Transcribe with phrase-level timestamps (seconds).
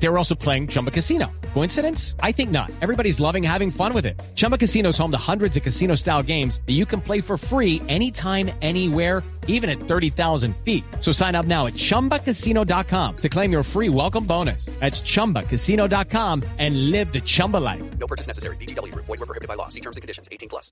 [0.00, 1.26] They were also playing Chumba Casino.
[1.54, 2.14] Coincidence?
[2.22, 2.70] I think not.
[2.80, 4.20] Everybody's loving having fun with it.
[4.36, 7.36] Chumba Casino is home to hundreds of casino style games that you can play for
[7.36, 10.84] free anytime, anywhere, even at 30,000 feet.
[11.00, 14.66] So sign up now at chumbacasino.com to claim your free welcome bonus.
[14.78, 17.82] That's chumbacasino.com and live the Chumba life.
[17.98, 18.56] No purchase necessary.
[18.56, 18.94] BGW.
[18.94, 19.68] Void were prohibited by law.
[19.68, 20.28] See terms and conditions.
[20.30, 20.70] 18 plus.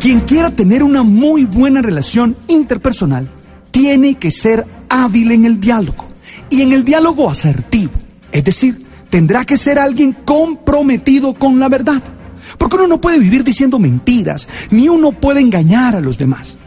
[0.00, 3.28] Quien quiera tener una muy buena relación interpersonal
[3.70, 6.06] tiene que ser hábil en el diálogo
[6.48, 8.05] y en el diálogo asertivo.
[8.36, 12.02] Es decir, tendrá que ser alguien comprometido con la verdad.
[12.58, 16.58] Porque uno no puede vivir diciendo mentiras, ni uno puede engañar a los demás.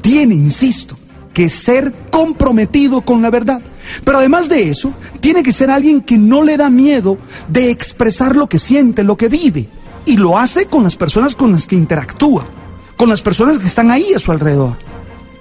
[0.00, 0.98] Tiene, insisto,
[1.32, 3.62] que ser comprometido con la verdad.
[4.02, 8.34] Pero además de eso, tiene que ser alguien que no le da miedo de expresar
[8.34, 9.68] lo que siente, lo que vive.
[10.04, 12.44] Y lo hace con las personas con las que interactúa,
[12.96, 14.76] con las personas que están ahí a su alrededor.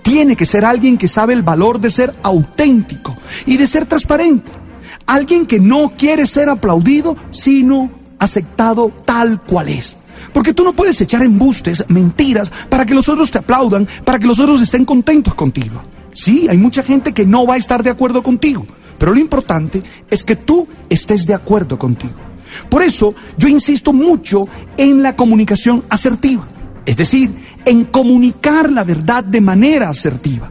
[0.03, 4.60] Tiene que ser alguien que sabe el valor de ser auténtico y de ser transparente.
[5.05, 9.97] Alguien que no quiere ser aplaudido, sino aceptado tal cual es.
[10.33, 14.27] Porque tú no puedes echar embustes, mentiras, para que los otros te aplaudan, para que
[14.27, 15.81] los otros estén contentos contigo.
[16.13, 18.65] Sí, hay mucha gente que no va a estar de acuerdo contigo,
[18.97, 22.13] pero lo importante es que tú estés de acuerdo contigo.
[22.69, 26.45] Por eso yo insisto mucho en la comunicación asertiva,
[26.85, 27.33] es decir,
[27.65, 30.49] en comunicar la verdad de manera asertiva,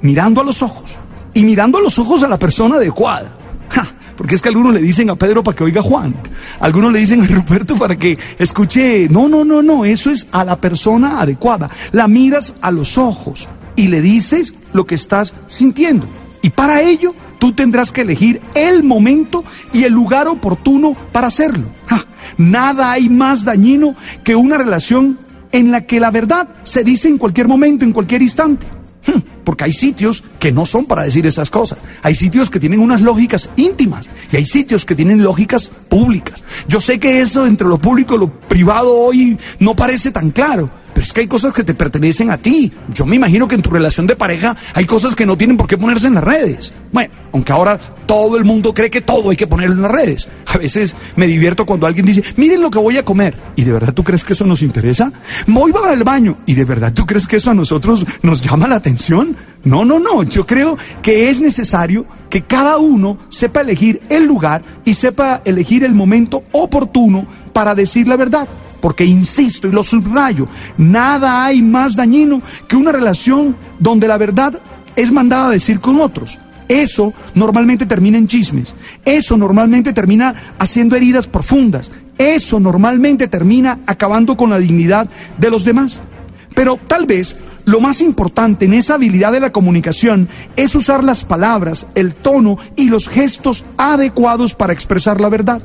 [0.00, 0.96] mirando a los ojos
[1.34, 3.38] y mirando a los ojos a la persona adecuada.
[4.16, 6.14] Porque es que algunos le dicen a Pedro para que oiga a Juan,
[6.60, 9.08] algunos le dicen a Ruperto para que escuche.
[9.10, 11.70] No, no, no, no, eso es a la persona adecuada.
[11.92, 16.06] La miras a los ojos y le dices lo que estás sintiendo.
[16.42, 21.64] Y para ello tú tendrás que elegir el momento y el lugar oportuno para hacerlo.
[22.36, 25.18] Nada hay más dañino que una relación
[25.52, 28.66] en la que la verdad se dice en cualquier momento, en cualquier instante.
[29.06, 31.78] Hmm, Porque hay sitios que no son para decir esas cosas.
[32.02, 36.42] Hay sitios que tienen unas lógicas íntimas y hay sitios que tienen lógicas públicas.
[36.68, 40.70] Yo sé que eso entre lo público y lo privado hoy no parece tan claro.
[41.04, 42.72] Es que hay cosas que te pertenecen a ti.
[42.94, 45.66] Yo me imagino que en tu relación de pareja hay cosas que no tienen por
[45.66, 46.72] qué ponerse en las redes.
[46.92, 50.28] Bueno, aunque ahora todo el mundo cree que todo hay que ponerlo en las redes.
[50.46, 53.36] A veces me divierto cuando alguien dice, miren lo que voy a comer.
[53.54, 55.12] ¿Y de verdad tú crees que eso nos interesa?
[55.46, 56.38] Voy para el baño.
[56.46, 59.36] ¿Y de verdad tú crees que eso a nosotros nos llama la atención?
[59.62, 60.22] No, no, no.
[60.22, 65.84] Yo creo que es necesario que cada uno sepa elegir el lugar y sepa elegir
[65.84, 68.48] el momento oportuno para decir la verdad.
[68.84, 70.46] Porque insisto y lo subrayo,
[70.76, 74.60] nada hay más dañino que una relación donde la verdad
[74.94, 76.38] es mandada a decir con otros.
[76.68, 78.74] Eso normalmente termina en chismes.
[79.02, 81.90] Eso normalmente termina haciendo heridas profundas.
[82.18, 85.08] Eso normalmente termina acabando con la dignidad
[85.38, 86.02] de los demás.
[86.54, 91.24] Pero tal vez lo más importante en esa habilidad de la comunicación es usar las
[91.24, 95.62] palabras, el tono y los gestos adecuados para expresar la verdad.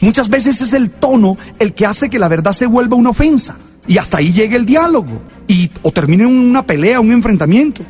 [0.00, 3.56] Muchas veces es el tono el que hace que la verdad se vuelva una ofensa
[3.86, 7.82] y hasta ahí llegue el diálogo y o termine una pelea, un enfrentamiento.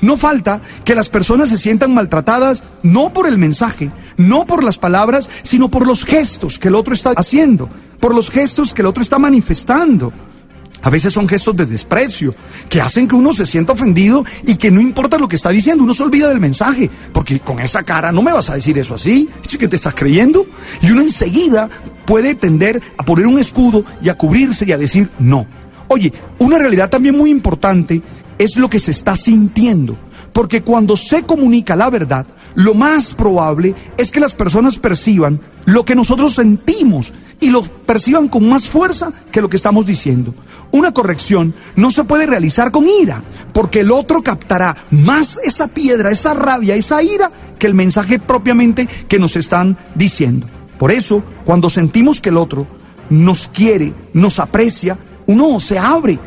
[0.00, 4.78] No falta que las personas se sientan maltratadas no por el mensaje, no por las
[4.78, 7.68] palabras, sino por los gestos que el otro está haciendo,
[8.00, 10.12] por los gestos que el otro está manifestando.
[10.82, 12.34] A veces son gestos de desprecio
[12.68, 15.84] que hacen que uno se sienta ofendido y que no importa lo que está diciendo,
[15.84, 18.94] uno se olvida del mensaje, porque con esa cara no me vas a decir eso
[18.94, 20.46] así, ¿es que te estás creyendo?
[20.80, 21.68] Y uno enseguida
[22.06, 25.46] puede tender a poner un escudo y a cubrirse y a decir no.
[25.88, 28.02] Oye, una realidad también muy importante
[28.38, 29.98] es lo que se está sintiendo,
[30.32, 35.84] porque cuando se comunica la verdad, lo más probable es que las personas perciban lo
[35.84, 40.34] que nosotros sentimos y lo perciban con más fuerza que lo que estamos diciendo.
[40.70, 46.10] Una corrección no se puede realizar con ira, porque el otro captará más esa piedra,
[46.10, 50.46] esa rabia, esa ira, que el mensaje propiamente que nos están diciendo.
[50.78, 52.66] Por eso, cuando sentimos que el otro
[53.10, 54.96] nos quiere, nos aprecia,
[55.26, 56.18] uno se abre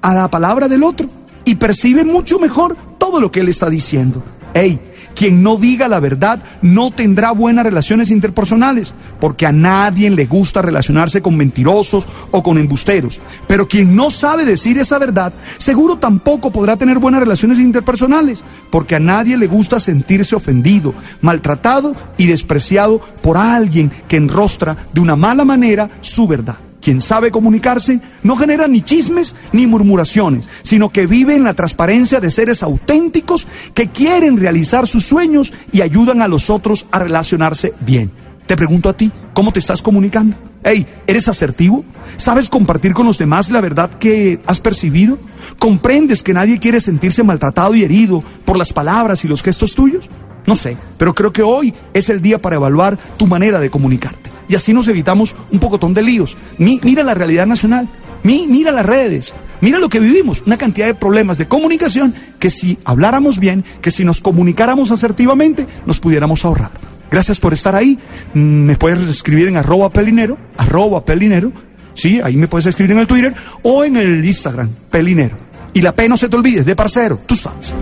[0.00, 1.08] a la palabra del otro
[1.44, 4.22] y percibe mucho mejor todo lo que él está diciendo.
[4.54, 4.80] Hey,
[5.18, 10.62] quien no diga la verdad no tendrá buenas relaciones interpersonales, porque a nadie le gusta
[10.62, 13.20] relacionarse con mentirosos o con embusteros.
[13.48, 18.94] Pero quien no sabe decir esa verdad, seguro tampoco podrá tener buenas relaciones interpersonales, porque
[18.94, 25.16] a nadie le gusta sentirse ofendido, maltratado y despreciado por alguien que enrostra de una
[25.16, 26.67] mala manera su verdad.
[26.80, 32.20] Quien sabe comunicarse no genera ni chismes ni murmuraciones, sino que vive en la transparencia
[32.20, 37.74] de seres auténticos que quieren realizar sus sueños y ayudan a los otros a relacionarse
[37.80, 38.10] bien.
[38.46, 40.36] Te pregunto a ti, ¿cómo te estás comunicando?
[40.64, 41.84] Hey, ¿eres asertivo?
[42.16, 45.18] ¿Sabes compartir con los demás la verdad que has percibido?
[45.58, 50.08] ¿Comprendes que nadie quiere sentirse maltratado y herido por las palabras y los gestos tuyos?
[50.46, 54.27] No sé, pero creo que hoy es el día para evaluar tu manera de comunicarte.
[54.48, 56.36] Y así nos evitamos un pocotón de líos.
[56.58, 57.88] mira la realidad nacional,
[58.22, 62.78] mira las redes, mira lo que vivimos, una cantidad de problemas de comunicación que si
[62.84, 66.70] habláramos bien, que si nos comunicáramos asertivamente, nos pudiéramos ahorrar.
[67.10, 67.98] Gracias por estar ahí.
[68.34, 71.52] Mm, me puedes escribir en arroba pelinero, arroba pelinero.
[71.94, 75.36] Sí, ahí me puedes escribir en el Twitter o en el Instagram, pelinero.
[75.72, 77.74] Y la P no se te olvide, de parcero, tú sabes.